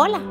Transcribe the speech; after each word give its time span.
Hola 0.00 0.22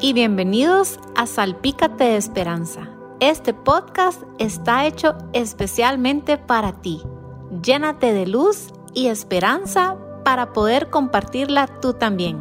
y 0.00 0.12
bienvenidos 0.12 1.00
a 1.16 1.26
Salpícate 1.26 2.04
de 2.04 2.16
Esperanza. 2.16 2.88
Este 3.18 3.52
podcast 3.54 4.22
está 4.38 4.86
hecho 4.86 5.18
especialmente 5.32 6.38
para 6.38 6.80
ti. 6.80 7.02
Llénate 7.60 8.12
de 8.12 8.28
luz 8.28 8.68
y 8.94 9.08
esperanza 9.08 9.96
para 10.24 10.52
poder 10.52 10.90
compartirla 10.90 11.66
tú 11.66 11.94
también. 11.94 12.38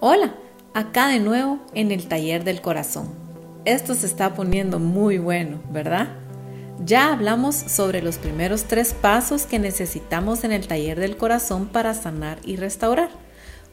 Hola, 0.00 0.36
acá 0.72 1.08
de 1.08 1.20
nuevo 1.20 1.58
en 1.74 1.92
el 1.92 2.08
taller 2.08 2.42
del 2.42 2.62
corazón. 2.62 3.10
Esto 3.66 3.94
se 3.94 4.06
está 4.06 4.32
poniendo 4.32 4.78
muy 4.78 5.18
bueno, 5.18 5.60
¿verdad? 5.68 6.16
Ya 6.82 7.12
hablamos 7.12 7.54
sobre 7.54 8.00
los 8.00 8.16
primeros 8.16 8.64
tres 8.64 8.94
pasos 8.94 9.44
que 9.44 9.58
necesitamos 9.58 10.44
en 10.44 10.52
el 10.52 10.66
taller 10.66 10.98
del 10.98 11.18
corazón 11.18 11.66
para 11.66 11.92
sanar 11.92 12.38
y 12.42 12.56
restaurar. 12.56 13.23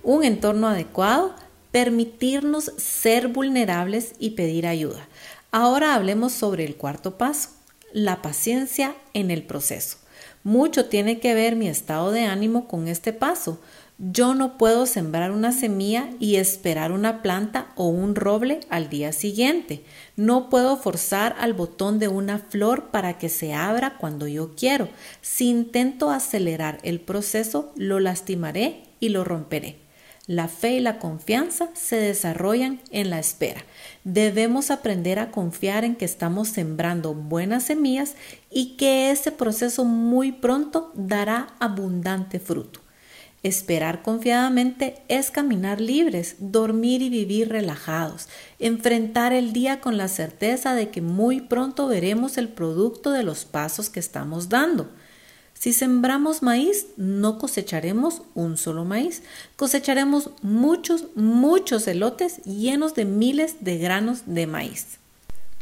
Un 0.04 0.23
entorno 0.23 0.68
adecuado, 0.68 1.36
permitirnos 1.72 2.72
ser 2.78 3.28
vulnerables 3.28 4.14
y 4.18 4.32
pedir 4.32 4.66
ayuda. 4.66 5.08
Ahora 5.52 5.96
hablemos 5.96 6.32
sobre 6.32 6.66
el 6.66 6.76
cuarto 6.76 7.18
paso, 7.18 7.50
la 7.94 8.22
paciencia 8.22 8.96
en 9.14 9.32
el 9.32 9.44
proceso. 9.44 9.98
Mucho 10.44 10.86
tiene 10.86 11.20
que 11.20 11.36
ver 11.36 11.55
mi 11.55 11.68
estado 11.68 12.12
de 12.12 12.22
ánimo 12.22 12.68
con 12.68 12.88
este 12.88 13.14
paso. 13.14 13.60
Yo 14.00 14.34
no 14.34 14.58
puedo 14.58 14.88
sembrar 14.88 15.32
una 15.32 15.52
semilla 15.52 16.10
y 16.20 16.38
esperar 16.38 16.91
una 16.91 17.22
planta 17.22 17.72
o 17.76 17.90
un 17.90 18.16
roble 18.16 18.62
al 18.70 18.90
día 18.90 19.13
siguiente. 19.13 19.84
No 20.16 20.49
puedo 20.49 20.77
forzar 20.77 21.36
al 21.38 21.54
botón 21.54 21.99
de 21.99 22.08
una 22.08 22.40
flor 22.40 22.90
para 22.90 23.20
que 23.20 23.30
se 23.30 23.54
abra 23.54 23.98
cuando 23.99 24.27
yo 24.27 24.55
quiero. 24.55 24.90
Si 25.22 25.48
intento 25.48 26.10
acelerar 26.10 26.79
el 26.82 26.99
proceso, 27.02 27.72
lo 27.76 27.99
lastimaré 27.99 28.82
y 28.99 29.10
lo 29.10 29.24
romperé. 29.24 29.80
La 30.32 30.48
fe 30.48 30.76
y 30.76 30.79
la 30.79 30.98
confianza 30.98 31.71
se 31.74 31.98
desarrollan 31.98 32.79
en 32.90 33.10
la 33.10 33.20
espera. 33.20 33.65
Debemos 34.05 34.71
aprender 34.71 35.20
a 35.20 35.29
confiar 35.29 35.84
en 35.84 35.98
que 35.98 36.05
estamos 36.05 36.48
sembrando 36.48 37.13
buenas 37.13 37.63
semillas 37.63 38.15
y 38.49 38.77
que 38.77 39.12
ese 39.12 39.34
proceso 39.34 39.84
muy 39.84 40.32
pronto 40.32 40.93
dará 40.96 41.48
abundante 41.60 42.40
fruto. 42.40 42.79
Esperar 43.43 44.04
confiadamente 44.04 45.04
es 45.10 45.32
caminar 45.32 45.82
libres, 45.82 46.38
dormir 46.40 47.01
y 47.01 47.10
vivir 47.10 47.49
relajados, 47.49 48.29
enfrentar 48.57 49.34
el 49.34 49.51
día 49.51 49.82
con 49.82 49.98
la 49.98 50.07
certeza 50.07 50.73
de 50.76 50.91
que 50.91 51.01
muy 51.01 51.41
pronto 51.41 51.90
veremos 51.90 52.38
el 52.38 52.48
producto 52.48 53.12
de 53.12 53.23
los 53.23 53.43
pasos 53.43 53.90
que 53.90 53.99
estamos 53.99 54.48
dando. 54.48 54.91
Si 55.62 55.73
sembramos 55.73 56.41
maíz, 56.41 56.87
no 56.98 57.37
cosecharemos 57.37 58.23
un 58.34 58.57
solo 58.57 58.84
maíz, 58.84 59.21
cosecharemos 59.55 60.31
muchos, 60.41 61.05
muchos 61.13 61.87
elotes 61.87 62.37
llenos 62.45 62.95
de 62.95 63.05
miles 63.05 63.57
de 63.59 63.77
granos 63.77 64.23
de 64.25 64.47
maíz. 64.47 64.97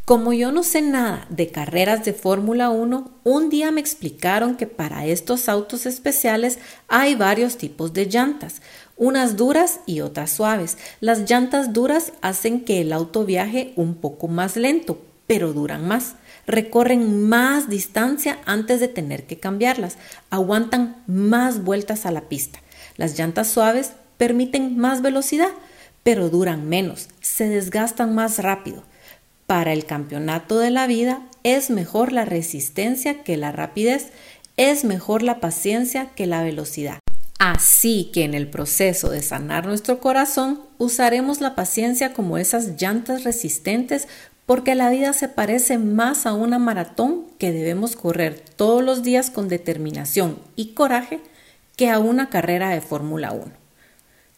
Como 0.06 0.32
yo 0.32 0.54
no 0.54 0.64
sé 0.64 0.82
nada 0.82 1.28
de 1.30 1.50
carreras 1.50 2.06
de 2.06 2.14
Fórmula 2.14 2.70
1, 2.70 3.12
un 3.26 3.50
día 3.50 3.72
me 3.72 3.82
explicaron 3.82 4.56
que 4.56 4.68
para 4.68 5.06
estos 5.06 5.50
autos 5.50 5.86
especiales 5.86 6.60
hay 6.88 7.16
varios 7.16 7.58
tipos 7.58 7.92
de 7.92 8.06
llantas, 8.06 8.62
unas 8.96 9.36
duras 9.36 9.82
y 9.86 10.00
otras 10.00 10.32
suaves. 10.32 10.78
Las 11.02 11.30
llantas 11.30 11.74
duras 11.74 12.14
hacen 12.22 12.64
que 12.64 12.80
el 12.80 12.94
auto 12.94 13.26
viaje 13.26 13.74
un 13.76 13.96
poco 13.96 14.30
más 14.30 14.56
lento, 14.56 14.98
pero 15.28 15.52
duran 15.52 15.86
más 15.86 16.16
recorren 16.50 17.30
más 17.30 17.70
distancia 17.70 18.40
antes 18.46 18.80
de 18.80 18.88
tener 18.88 19.26
que 19.26 19.40
cambiarlas, 19.40 19.98
aguantan 20.30 20.98
más 21.08 21.64
vueltas 21.64 22.06
a 22.06 22.12
la 22.12 22.22
pista. 22.22 22.60
Las 22.98 23.18
llantas 23.18 23.48
suaves 23.48 23.94
permiten 24.18 24.78
más 24.78 25.02
velocidad, 25.02 25.50
pero 26.04 26.30
duran 26.30 26.68
menos, 26.68 27.10
se 27.22 27.48
desgastan 27.48 28.16
más 28.16 28.40
rápido. 28.40 28.84
Para 29.46 29.74
el 29.74 29.86
campeonato 29.86 30.60
de 30.60 30.72
la 30.72 30.88
vida 30.88 31.22
es 31.44 31.70
mejor 31.70 32.12
la 32.12 32.26
resistencia 32.26 33.24
que 33.24 33.38
la 33.38 33.52
rapidez, 33.52 34.08
es 34.58 34.84
mejor 34.84 35.24
la 35.24 35.40
paciencia 35.40 36.10
que 36.16 36.28
la 36.28 36.44
velocidad. 36.44 37.00
Así 37.40 38.10
que 38.14 38.26
en 38.26 38.34
el 38.34 38.50
proceso 38.50 39.10
de 39.10 39.22
sanar 39.22 39.66
nuestro 39.66 40.00
corazón 40.02 40.60
usaremos 40.78 41.40
la 41.40 41.56
paciencia 41.56 42.14
como 42.14 42.38
esas 42.38 42.82
llantas 42.82 43.24
resistentes 43.24 44.10
porque 44.50 44.74
la 44.74 44.90
vida 44.90 45.14
se 45.14 45.28
parece 45.28 45.78
más 45.78 46.26
a 46.26 46.34
una 46.34 46.58
maratón 46.58 47.28
que 47.38 47.52
debemos 47.52 47.96
correr 47.96 48.44
todos 48.56 48.84
los 48.84 49.04
días 49.04 49.30
con 49.30 49.48
determinación 49.48 50.40
y 50.56 50.70
coraje 50.70 51.20
que 51.76 51.92
a 51.92 52.00
una 52.00 52.32
carrera 52.32 52.70
de 52.70 52.82
Fórmula 52.82 53.32
1. 53.32 53.46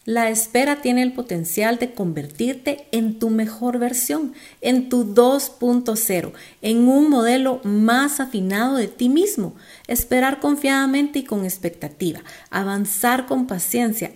La 0.04 0.28
espera 0.28 0.82
tiene 0.82 1.00
el 1.00 1.14
potencial 1.14 1.78
de 1.78 1.94
convertirte 1.94 2.88
en 2.92 3.18
tu 3.18 3.30
mejor 3.30 3.78
versión, 3.78 4.34
en 4.60 4.90
tu 4.90 5.14
2.0, 5.14 6.32
en 6.60 6.88
un 6.88 7.08
modelo 7.08 7.62
más 7.64 8.20
afinado 8.20 8.76
de 8.76 8.88
ti 8.88 9.08
mismo. 9.08 9.54
Esperar 9.86 10.40
confiadamente 10.40 11.20
y 11.20 11.24
con 11.24 11.46
expectativa, 11.46 12.20
avanzar 12.50 13.24
con 13.24 13.46
paciencia 13.46 14.12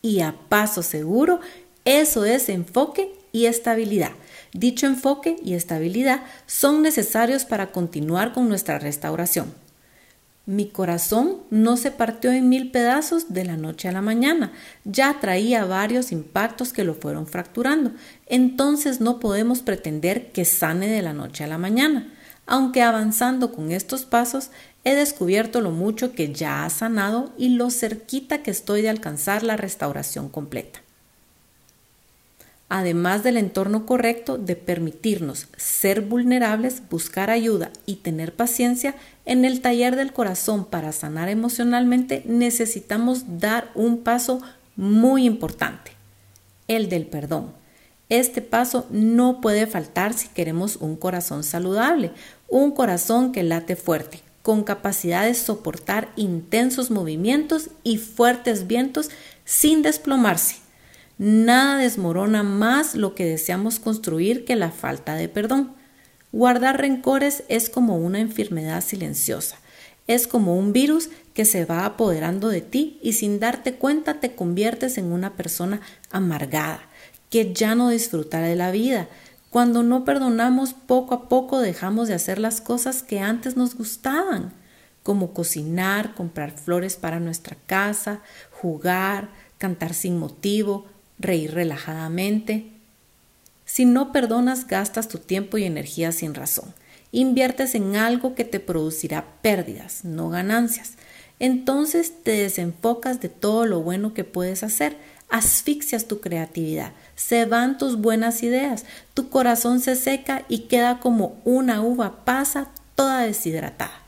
y 0.00 0.20
a 0.20 0.36
paso 0.48 0.84
seguro, 0.84 1.40
eso 1.84 2.24
es 2.24 2.48
enfoque 2.48 3.12
y 3.32 3.46
estabilidad. 3.46 4.12
Dicho 4.52 4.86
enfoque 4.86 5.36
y 5.44 5.54
estabilidad 5.54 6.22
son 6.46 6.82
necesarios 6.82 7.44
para 7.44 7.70
continuar 7.70 8.32
con 8.32 8.48
nuestra 8.48 8.78
restauración. 8.80 9.54
Mi 10.44 10.66
corazón 10.66 11.36
no 11.50 11.76
se 11.76 11.92
partió 11.92 12.32
en 12.32 12.48
mil 12.48 12.72
pedazos 12.72 13.32
de 13.32 13.44
la 13.44 13.56
noche 13.56 13.86
a 13.86 13.92
la 13.92 14.02
mañana, 14.02 14.50
ya 14.84 15.20
traía 15.20 15.64
varios 15.64 16.10
impactos 16.10 16.72
que 16.72 16.82
lo 16.82 16.94
fueron 16.94 17.28
fracturando, 17.28 17.92
entonces 18.26 19.00
no 19.00 19.20
podemos 19.20 19.60
pretender 19.60 20.32
que 20.32 20.44
sane 20.44 20.88
de 20.88 21.02
la 21.02 21.12
noche 21.12 21.44
a 21.44 21.46
la 21.46 21.58
mañana. 21.58 22.12
Aunque 22.46 22.82
avanzando 22.82 23.52
con 23.52 23.70
estos 23.70 24.04
pasos, 24.04 24.50
he 24.82 24.96
descubierto 24.96 25.60
lo 25.60 25.70
mucho 25.70 26.12
que 26.12 26.32
ya 26.32 26.64
ha 26.64 26.70
sanado 26.70 27.32
y 27.38 27.50
lo 27.50 27.70
cerquita 27.70 28.42
que 28.42 28.50
estoy 28.50 28.82
de 28.82 28.88
alcanzar 28.88 29.44
la 29.44 29.56
restauración 29.56 30.28
completa 30.28 30.80
además 32.70 33.24
del 33.24 33.36
entorno 33.36 33.84
correcto 33.84 34.38
de 34.38 34.54
permitirnos 34.54 35.48
ser 35.56 36.02
vulnerables, 36.02 36.82
buscar 36.88 37.28
ayuda 37.28 37.72
y 37.84 37.96
tener 37.96 38.34
paciencia, 38.34 38.94
en 39.26 39.44
el 39.44 39.60
taller 39.60 39.96
del 39.96 40.12
corazón 40.12 40.64
para 40.64 40.92
sanar 40.92 41.28
emocionalmente 41.28 42.22
necesitamos 42.26 43.38
dar 43.40 43.70
un 43.74 43.98
paso 43.98 44.40
muy 44.76 45.26
importante, 45.26 45.90
el 46.68 46.88
del 46.88 47.06
perdón. 47.06 47.52
Este 48.08 48.40
paso 48.40 48.86
no 48.90 49.40
puede 49.40 49.66
faltar 49.66 50.14
si 50.14 50.28
queremos 50.28 50.76
un 50.76 50.94
corazón 50.94 51.42
saludable, 51.42 52.12
un 52.48 52.70
corazón 52.70 53.32
que 53.32 53.42
late 53.42 53.74
fuerte, 53.74 54.20
con 54.42 54.62
capacidad 54.62 55.24
de 55.24 55.34
soportar 55.34 56.12
intensos 56.14 56.92
movimientos 56.92 57.70
y 57.82 57.98
fuertes 57.98 58.68
vientos 58.68 59.10
sin 59.44 59.82
desplomarse 59.82 60.59
Nada 61.22 61.76
desmorona 61.76 62.42
más 62.42 62.94
lo 62.94 63.14
que 63.14 63.26
deseamos 63.26 63.78
construir 63.78 64.46
que 64.46 64.56
la 64.56 64.70
falta 64.70 65.16
de 65.16 65.28
perdón. 65.28 65.74
Guardar 66.32 66.80
rencores 66.80 67.44
es 67.48 67.68
como 67.68 67.98
una 67.98 68.20
enfermedad 68.20 68.82
silenciosa. 68.82 69.56
Es 70.06 70.26
como 70.26 70.56
un 70.56 70.72
virus 70.72 71.10
que 71.34 71.44
se 71.44 71.66
va 71.66 71.84
apoderando 71.84 72.48
de 72.48 72.62
ti 72.62 72.98
y 73.02 73.12
sin 73.12 73.38
darte 73.38 73.74
cuenta 73.74 74.18
te 74.18 74.34
conviertes 74.34 74.96
en 74.96 75.12
una 75.12 75.36
persona 75.36 75.82
amargada, 76.10 76.80
que 77.28 77.52
ya 77.52 77.74
no 77.74 77.90
disfruta 77.90 78.40
de 78.40 78.56
la 78.56 78.70
vida. 78.70 79.06
Cuando 79.50 79.82
no 79.82 80.06
perdonamos, 80.06 80.72
poco 80.72 81.12
a 81.12 81.28
poco 81.28 81.60
dejamos 81.60 82.08
de 82.08 82.14
hacer 82.14 82.38
las 82.38 82.62
cosas 82.62 83.02
que 83.02 83.20
antes 83.20 83.58
nos 83.58 83.74
gustaban, 83.74 84.54
como 85.02 85.34
cocinar, 85.34 86.14
comprar 86.14 86.52
flores 86.52 86.96
para 86.96 87.20
nuestra 87.20 87.58
casa, 87.66 88.22
jugar, 88.50 89.28
cantar 89.58 89.92
sin 89.92 90.18
motivo, 90.18 90.86
reír 91.20 91.54
relajadamente. 91.54 92.66
Si 93.64 93.84
no 93.84 94.12
perdonas, 94.12 94.66
gastas 94.66 95.08
tu 95.08 95.18
tiempo 95.18 95.58
y 95.58 95.64
energía 95.64 96.12
sin 96.12 96.34
razón. 96.34 96.74
Inviertes 97.12 97.74
en 97.74 97.96
algo 97.96 98.34
que 98.34 98.44
te 98.44 98.60
producirá 98.60 99.26
pérdidas, 99.42 100.04
no 100.04 100.28
ganancias. 100.28 100.94
Entonces 101.38 102.12
te 102.22 102.32
desenfocas 102.32 103.20
de 103.20 103.28
todo 103.28 103.66
lo 103.66 103.80
bueno 103.80 104.12
que 104.12 104.24
puedes 104.24 104.62
hacer, 104.62 104.96
asfixias 105.30 106.06
tu 106.06 106.20
creatividad, 106.20 106.92
se 107.14 107.46
van 107.46 107.78
tus 107.78 107.96
buenas 107.96 108.42
ideas, 108.42 108.84
tu 109.14 109.30
corazón 109.30 109.80
se 109.80 109.96
seca 109.96 110.44
y 110.48 110.60
queda 110.62 111.00
como 111.00 111.40
una 111.44 111.80
uva 111.82 112.24
pasa 112.24 112.68
toda 112.94 113.22
deshidratada. 113.22 114.02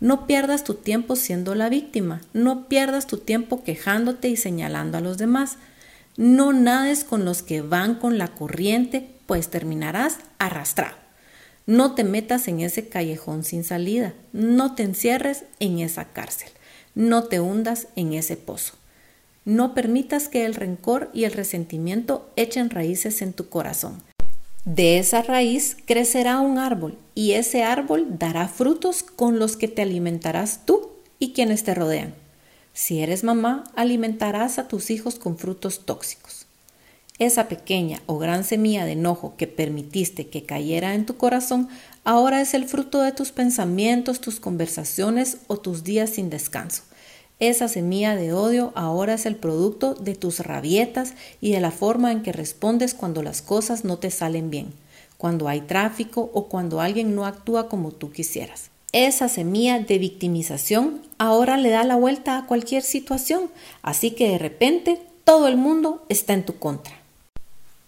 No 0.00 0.26
pierdas 0.26 0.62
tu 0.62 0.74
tiempo 0.74 1.16
siendo 1.16 1.54
la 1.54 1.68
víctima, 1.68 2.20
no 2.32 2.68
pierdas 2.68 3.06
tu 3.06 3.16
tiempo 3.16 3.64
quejándote 3.64 4.28
y 4.28 4.36
señalando 4.36 4.98
a 4.98 5.00
los 5.00 5.18
demás. 5.18 5.56
No 6.18 6.52
nades 6.52 7.04
con 7.04 7.24
los 7.24 7.42
que 7.44 7.62
van 7.62 7.94
con 7.94 8.18
la 8.18 8.26
corriente, 8.26 9.08
pues 9.26 9.50
terminarás 9.50 10.18
arrastrado. 10.40 10.96
No 11.64 11.94
te 11.94 12.02
metas 12.02 12.48
en 12.48 12.58
ese 12.58 12.88
callejón 12.88 13.44
sin 13.44 13.62
salida, 13.62 14.14
no 14.32 14.74
te 14.74 14.82
encierres 14.82 15.44
en 15.60 15.78
esa 15.78 16.06
cárcel, 16.06 16.48
no 16.96 17.22
te 17.28 17.38
hundas 17.38 17.86
en 17.94 18.14
ese 18.14 18.36
pozo. 18.36 18.74
No 19.44 19.74
permitas 19.74 20.26
que 20.26 20.44
el 20.44 20.56
rencor 20.56 21.08
y 21.14 21.22
el 21.22 21.30
resentimiento 21.30 22.32
echen 22.34 22.70
raíces 22.70 23.22
en 23.22 23.32
tu 23.32 23.48
corazón. 23.48 24.02
De 24.64 24.98
esa 24.98 25.22
raíz 25.22 25.76
crecerá 25.86 26.40
un 26.40 26.58
árbol 26.58 26.98
y 27.14 27.34
ese 27.34 27.62
árbol 27.62 28.18
dará 28.18 28.48
frutos 28.48 29.04
con 29.04 29.38
los 29.38 29.56
que 29.56 29.68
te 29.68 29.82
alimentarás 29.82 30.66
tú 30.66 30.90
y 31.20 31.32
quienes 31.32 31.62
te 31.62 31.76
rodean. 31.76 32.12
Si 32.78 33.00
eres 33.00 33.24
mamá, 33.24 33.64
alimentarás 33.74 34.60
a 34.60 34.68
tus 34.68 34.92
hijos 34.92 35.18
con 35.18 35.36
frutos 35.36 35.84
tóxicos. 35.84 36.46
Esa 37.18 37.48
pequeña 37.48 38.00
o 38.06 38.18
gran 38.18 38.44
semilla 38.44 38.84
de 38.84 38.92
enojo 38.92 39.34
que 39.36 39.48
permitiste 39.48 40.28
que 40.28 40.44
cayera 40.44 40.94
en 40.94 41.04
tu 41.04 41.16
corazón 41.16 41.68
ahora 42.04 42.40
es 42.40 42.54
el 42.54 42.66
fruto 42.66 43.02
de 43.02 43.10
tus 43.10 43.32
pensamientos, 43.32 44.20
tus 44.20 44.38
conversaciones 44.38 45.38
o 45.48 45.56
tus 45.56 45.82
días 45.82 46.10
sin 46.10 46.30
descanso. 46.30 46.84
Esa 47.40 47.66
semilla 47.66 48.14
de 48.14 48.32
odio 48.32 48.70
ahora 48.76 49.14
es 49.14 49.26
el 49.26 49.34
producto 49.34 49.94
de 49.94 50.14
tus 50.14 50.38
rabietas 50.38 51.14
y 51.40 51.50
de 51.50 51.58
la 51.58 51.72
forma 51.72 52.12
en 52.12 52.22
que 52.22 52.30
respondes 52.30 52.94
cuando 52.94 53.24
las 53.24 53.42
cosas 53.42 53.84
no 53.84 53.98
te 53.98 54.12
salen 54.12 54.50
bien, 54.50 54.72
cuando 55.16 55.48
hay 55.48 55.62
tráfico 55.62 56.30
o 56.32 56.46
cuando 56.46 56.80
alguien 56.80 57.16
no 57.16 57.26
actúa 57.26 57.68
como 57.68 57.90
tú 57.90 58.12
quisieras. 58.12 58.70
Esa 58.92 59.28
semilla 59.28 59.80
de 59.80 59.98
victimización 59.98 61.02
ahora 61.18 61.58
le 61.58 61.68
da 61.68 61.84
la 61.84 61.96
vuelta 61.96 62.38
a 62.38 62.46
cualquier 62.46 62.82
situación, 62.82 63.50
así 63.82 64.12
que 64.12 64.30
de 64.30 64.38
repente 64.38 64.98
todo 65.24 65.46
el 65.46 65.58
mundo 65.58 66.06
está 66.08 66.32
en 66.32 66.46
tu 66.46 66.58
contra. 66.58 66.94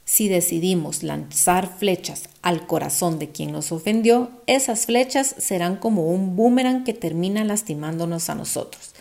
Si 0.05 0.29
decidimos 0.29 1.03
lanzar 1.03 1.75
flechas 1.79 2.25
al 2.43 2.67
corazón 2.67 3.19
de 3.19 3.31
quien 3.31 3.51
nos 3.53 3.73
ofendió, 3.73 4.31
esas 4.47 4.85
flechas 4.85 5.35
serán 5.39 5.77
como 5.77 6.11
un 6.11 6.37
boomerang 6.37 6.85
que 6.85 6.93
termina 6.93 7.45
lastimándonos 7.45 8.29
a 8.29 8.35
nosotros. 8.35 8.93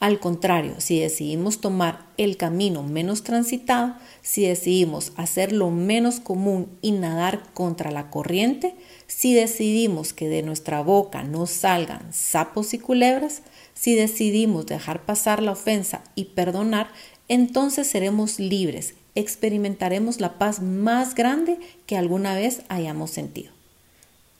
Al 0.00 0.18
contrario, 0.18 0.74
si 0.78 0.98
decidimos 0.98 1.60
tomar 1.60 2.06
el 2.16 2.36
camino 2.36 2.82
menos 2.82 3.22
transitado, 3.22 3.94
si 4.22 4.46
decidimos 4.46 5.12
hacer 5.16 5.52
lo 5.52 5.70
menos 5.70 6.20
común 6.20 6.68
y 6.80 6.92
nadar 6.92 7.42
contra 7.52 7.90
la 7.90 8.10
corriente, 8.10 8.74
si 9.06 9.34
decidimos 9.34 10.12
que 10.12 10.28
de 10.28 10.42
nuestra 10.42 10.82
boca 10.82 11.22
no 11.22 11.46
salgan 11.46 12.12
sapos 12.12 12.74
y 12.74 12.78
culebras, 12.78 13.42
si 13.74 13.94
decidimos 13.94 14.66
dejar 14.66 15.04
pasar 15.04 15.42
la 15.42 15.52
ofensa 15.52 16.02
y 16.14 16.24
perdonar, 16.24 16.88
entonces 17.28 17.86
seremos 17.86 18.40
libres 18.40 18.94
experimentaremos 19.14 20.20
la 20.20 20.38
paz 20.38 20.60
más 20.60 21.14
grande 21.14 21.58
que 21.86 21.96
alguna 21.96 22.34
vez 22.34 22.62
hayamos 22.68 23.10
sentido. 23.10 23.52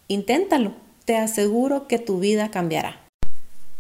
Inténtalo, 0.09 0.75
te 1.05 1.17
aseguro 1.17 1.87
que 1.87 1.99
tu 1.99 2.19
vida 2.19 2.51
cambiará. 2.51 3.10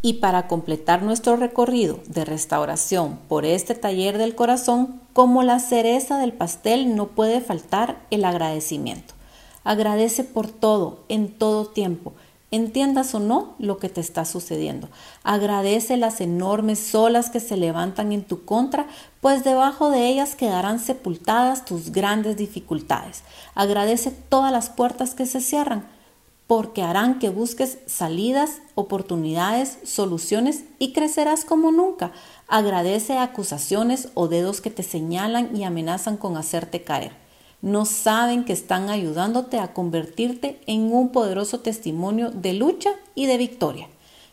Y 0.02 0.14
para 0.14 0.48
completar 0.48 1.02
nuestro 1.02 1.36
recorrido 1.36 2.00
de 2.06 2.24
restauración 2.24 3.18
por 3.28 3.44
este 3.44 3.74
taller 3.74 4.16
del 4.16 4.34
corazón, 4.34 5.00
como 5.12 5.42
la 5.42 5.60
cereza 5.60 6.18
del 6.18 6.32
pastel 6.32 6.96
no 6.96 7.08
puede 7.08 7.40
faltar 7.42 8.00
el 8.10 8.24
agradecimiento. 8.24 9.14
Agradece 9.62 10.24
por 10.24 10.48
todo, 10.48 11.04
en 11.08 11.30
todo 11.32 11.66
tiempo, 11.66 12.14
entiendas 12.50 13.14
o 13.14 13.20
no 13.20 13.54
lo 13.58 13.78
que 13.78 13.88
te 13.88 14.00
está 14.00 14.24
sucediendo. 14.24 14.88
Agradece 15.22 15.96
las 15.96 16.20
enormes 16.20 16.94
olas 16.94 17.30
que 17.30 17.40
se 17.40 17.56
levantan 17.56 18.12
en 18.12 18.24
tu 18.24 18.44
contra, 18.44 18.86
pues 19.20 19.44
debajo 19.44 19.90
de 19.90 20.08
ellas 20.08 20.34
quedarán 20.34 20.78
sepultadas 20.78 21.64
tus 21.64 21.92
grandes 21.92 22.36
dificultades. 22.36 23.22
Agradece 23.54 24.10
todas 24.10 24.50
las 24.50 24.70
puertas 24.70 25.14
que 25.14 25.26
se 25.26 25.40
cierran, 25.40 25.86
porque 26.50 26.82
harán 26.82 27.20
que 27.20 27.28
busques 27.28 27.78
salidas, 27.86 28.60
oportunidades, 28.74 29.78
soluciones 29.84 30.64
y 30.80 30.92
crecerás 30.92 31.44
como 31.44 31.70
nunca. 31.70 32.10
Agradece 32.48 33.18
acusaciones 33.18 34.08
o 34.14 34.26
dedos 34.26 34.60
que 34.60 34.72
te 34.72 34.82
señalan 34.82 35.56
y 35.56 35.62
amenazan 35.62 36.16
con 36.16 36.36
hacerte 36.36 36.82
caer 36.82 37.12
no 37.62 37.84
saben 37.84 38.44
que 38.44 38.52
están 38.52 38.88
ayudándote 38.88 39.60
a 39.60 39.74
convertirte 39.74 40.60
en 40.66 40.92
un 40.92 41.10
poderoso 41.10 41.60
testimonio 41.60 42.30
de 42.30 42.54
lucha 42.54 42.90
y 43.14 43.26
de 43.26 43.36
victoria. 43.36 43.86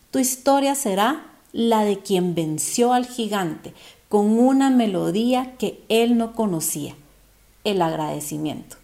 Tu 0.09 0.17
historia 0.17 0.73
será 0.73 1.25
la 1.51 1.83
de 1.83 1.99
quien 1.99 2.33
venció 2.33 2.93
al 2.93 3.05
gigante 3.05 3.75
con 4.09 4.39
una 4.39 4.71
melodía 4.71 5.55
que 5.57 5.83
él 5.89 6.17
no 6.17 6.33
conocía, 6.33 6.95
el 7.63 7.81
agradecimiento. 7.81 8.77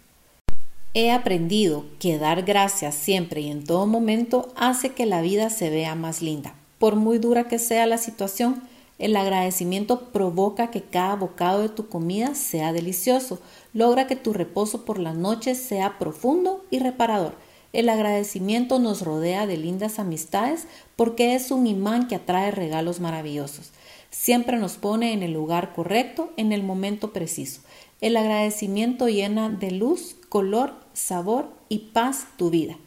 He 0.96 1.10
aprendido 1.10 1.86
que 1.98 2.20
dar 2.20 2.44
gracias 2.44 2.94
siempre 2.94 3.42
y 3.42 3.50
en 3.50 3.64
todo 3.64 3.88
momento 3.88 4.54
hace 4.56 4.90
que 4.90 5.08
la 5.08 5.22
vida 5.22 5.50
se 5.50 5.72
vea 5.72 5.96
más 5.96 6.22
linda. 6.22 6.54
Por 6.78 6.96
muy 6.96 7.18
dura 7.18 7.48
que 7.48 7.58
sea 7.58 7.88
la 7.88 7.98
situación, 7.98 8.62
el 9.00 9.16
agradecimiento 9.16 10.12
provoca 10.12 10.70
que 10.70 10.84
cada 10.84 11.16
bocado 11.16 11.64
de 11.64 11.70
tu 11.70 11.88
comida 11.88 12.36
sea 12.36 12.74
delicioso, 12.74 13.40
logra 13.74 14.06
que 14.06 14.16
tu 14.16 14.34
reposo 14.34 14.86
por 14.86 15.00
las 15.00 15.16
noches 15.16 15.58
sea 15.58 15.98
profundo 15.98 16.64
y 16.70 16.78
reparador. 16.78 17.34
El 17.74 17.90
agradecimiento 17.90 18.78
nos 18.78 19.02
rodea 19.02 19.48
de 19.48 19.58
lindas 19.58 19.98
amistades 19.98 20.68
porque 20.96 21.34
es 21.34 21.50
un 21.50 21.66
imán 21.66 22.08
que 22.08 22.14
atrae 22.14 22.52
regalos 22.52 23.00
maravillosos. 23.00 23.72
Siempre 24.12 24.58
nos 24.58 24.74
pone 24.74 25.12
en 25.14 25.24
el 25.24 25.34
lugar 25.34 25.74
correcto, 25.74 26.32
en 26.38 26.52
el 26.52 26.62
momento 26.62 27.14
preciso. 27.14 27.62
El 28.00 28.16
agradecimiento 28.16 29.10
llena 29.10 29.50
de 29.50 29.72
luz, 29.72 30.18
color, 30.30 30.83
sabor 30.94 31.50
y 31.70 31.80
paz 31.94 32.28
tu 32.38 32.50
vida. 32.50 32.78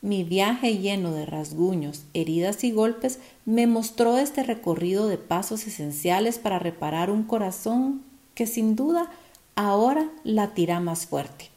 Mi 0.00 0.22
viaje 0.22 0.78
lleno 0.78 1.12
de 1.12 1.26
rasguños, 1.26 2.04
heridas 2.14 2.62
y 2.62 2.70
golpes 2.70 3.18
me 3.44 3.66
mostró 3.66 4.16
este 4.16 4.44
recorrido 4.44 5.08
de 5.08 5.18
pasos 5.18 5.66
esenciales 5.66 6.38
para 6.38 6.60
reparar 6.60 7.10
un 7.10 7.24
corazón 7.24 8.02
que 8.34 8.46
sin 8.46 8.76
duda 8.76 9.10
ahora 9.56 10.08
latirá 10.22 10.78
más 10.78 11.06
fuerte. 11.06 11.50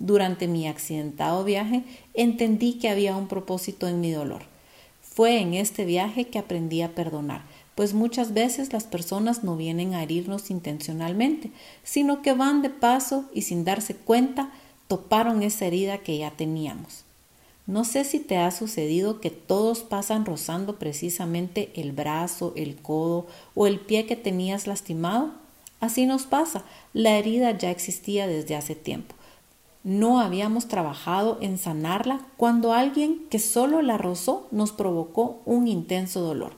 Durante 0.00 0.48
mi 0.48 0.66
accidentado 0.66 1.44
viaje 1.44 1.84
entendí 2.14 2.74
que 2.74 2.88
había 2.88 3.16
un 3.16 3.28
propósito 3.28 3.86
en 3.86 4.00
mi 4.00 4.10
dolor. 4.10 4.42
Fue 5.00 5.38
en 5.40 5.54
este 5.54 5.84
viaje 5.84 6.26
que 6.26 6.40
aprendí 6.40 6.82
a 6.82 6.96
perdonar, 6.96 7.44
pues 7.76 7.94
muchas 7.94 8.34
veces 8.34 8.72
las 8.72 8.84
personas 8.84 9.44
no 9.44 9.56
vienen 9.56 9.94
a 9.94 10.02
herirnos 10.02 10.50
intencionalmente, 10.50 11.52
sino 11.84 12.22
que 12.22 12.32
van 12.32 12.62
de 12.62 12.70
paso 12.70 13.26
y 13.32 13.42
sin 13.42 13.64
darse 13.64 13.94
cuenta 13.94 14.50
toparon 14.88 15.42
esa 15.42 15.66
herida 15.66 15.98
que 15.98 16.18
ya 16.18 16.30
teníamos. 16.30 17.04
No 17.66 17.84
sé 17.84 18.04
si 18.04 18.20
te 18.20 18.36
ha 18.36 18.50
sucedido 18.50 19.20
que 19.20 19.30
todos 19.30 19.80
pasan 19.80 20.26
rozando 20.26 20.78
precisamente 20.78 21.72
el 21.74 21.92
brazo, 21.92 22.52
el 22.56 22.76
codo 22.76 23.26
o 23.54 23.66
el 23.66 23.80
pie 23.80 24.04
que 24.04 24.16
tenías 24.16 24.66
lastimado. 24.66 25.32
Así 25.80 26.04
nos 26.04 26.24
pasa, 26.24 26.64
la 26.92 27.16
herida 27.16 27.56
ya 27.56 27.70
existía 27.70 28.26
desde 28.26 28.54
hace 28.54 28.74
tiempo. 28.74 29.14
No 29.82 30.20
habíamos 30.20 30.68
trabajado 30.68 31.38
en 31.40 31.58
sanarla 31.58 32.20
cuando 32.36 32.72
alguien 32.72 33.26
que 33.30 33.38
solo 33.38 33.82
la 33.82 33.98
rozó 33.98 34.46
nos 34.50 34.72
provocó 34.72 35.40
un 35.44 35.66
intenso 35.66 36.20
dolor. 36.20 36.52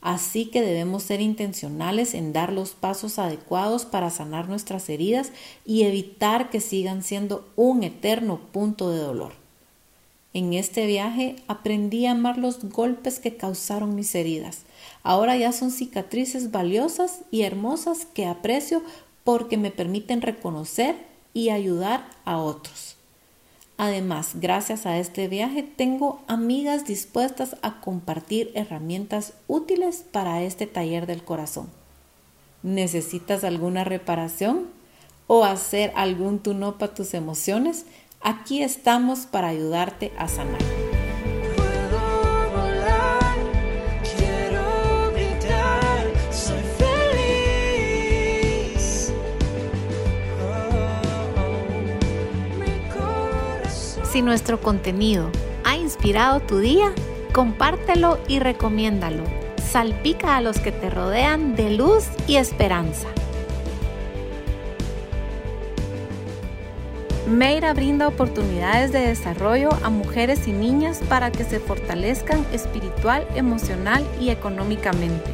Así 0.00 0.46
que 0.46 0.62
debemos 0.62 1.02
ser 1.02 1.20
intencionales 1.20 2.14
en 2.14 2.32
dar 2.32 2.52
los 2.52 2.70
pasos 2.70 3.18
adecuados 3.18 3.84
para 3.84 4.10
sanar 4.10 4.48
nuestras 4.48 4.88
heridas 4.88 5.32
y 5.66 5.82
evitar 5.82 6.48
que 6.48 6.60
sigan 6.60 7.02
siendo 7.02 7.46
un 7.56 7.82
eterno 7.82 8.40
punto 8.52 8.90
de 8.90 8.98
dolor. 8.98 9.32
En 10.32 10.54
este 10.54 10.86
viaje 10.86 11.36
aprendí 11.48 12.06
a 12.06 12.12
amar 12.12 12.38
los 12.38 12.64
golpes 12.70 13.18
que 13.18 13.36
causaron 13.36 13.94
mis 13.96 14.14
heridas. 14.14 14.60
Ahora 15.02 15.36
ya 15.36 15.52
son 15.52 15.70
cicatrices 15.70 16.50
valiosas 16.52 17.22
y 17.30 17.42
hermosas 17.42 18.06
que 18.14 18.26
aprecio 18.26 18.82
porque 19.24 19.58
me 19.58 19.70
permiten 19.70 20.22
reconocer 20.22 20.94
y 21.34 21.50
ayudar 21.50 22.08
a 22.24 22.38
otros. 22.38 22.96
Además, 23.82 24.32
gracias 24.34 24.84
a 24.84 24.98
este 24.98 25.26
viaje 25.26 25.62
tengo 25.62 26.20
amigas 26.26 26.84
dispuestas 26.84 27.56
a 27.62 27.80
compartir 27.80 28.50
herramientas 28.54 29.32
útiles 29.48 30.04
para 30.12 30.42
este 30.42 30.66
taller 30.66 31.06
del 31.06 31.24
corazón. 31.24 31.70
¿Necesitas 32.62 33.42
alguna 33.42 33.84
reparación 33.84 34.66
o 35.28 35.46
hacer 35.46 35.94
algún 35.96 36.40
tuno 36.40 36.76
para 36.76 36.92
tus 36.92 37.14
emociones? 37.14 37.86
Aquí 38.20 38.62
estamos 38.62 39.20
para 39.20 39.48
ayudarte 39.48 40.12
a 40.18 40.28
sanar. 40.28 40.89
Si 54.10 54.22
nuestro 54.22 54.60
contenido 54.60 55.30
ha 55.62 55.76
inspirado 55.76 56.40
tu 56.40 56.58
día, 56.58 56.92
compártelo 57.32 58.18
y 58.26 58.40
recomiéndalo. 58.40 59.22
Salpica 59.70 60.36
a 60.36 60.40
los 60.40 60.58
que 60.58 60.72
te 60.72 60.90
rodean 60.90 61.54
de 61.54 61.70
luz 61.70 62.06
y 62.26 62.34
esperanza. 62.34 63.06
Meira 67.28 67.72
brinda 67.72 68.08
oportunidades 68.08 68.90
de 68.90 68.98
desarrollo 68.98 69.68
a 69.84 69.90
mujeres 69.90 70.48
y 70.48 70.52
niñas 70.52 71.00
para 71.08 71.30
que 71.30 71.44
se 71.44 71.60
fortalezcan 71.60 72.44
espiritual, 72.52 73.24
emocional 73.36 74.04
y 74.20 74.30
económicamente. 74.30 75.30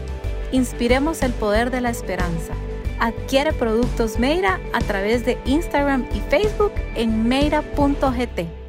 Inspiremos 0.52 1.22
el 1.22 1.32
poder 1.32 1.70
de 1.70 1.80
la 1.80 1.88
esperanza. 1.88 2.52
Adquiere 2.98 3.54
productos 3.54 4.18
Meira 4.18 4.60
a 4.74 4.80
través 4.80 5.24
de 5.24 5.38
Instagram 5.46 6.04
y 6.14 6.20
Facebook 6.28 6.72
en 6.94 7.26
meira.gt. 7.26 8.65